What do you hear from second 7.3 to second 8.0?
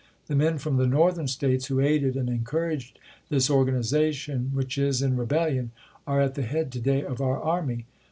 army.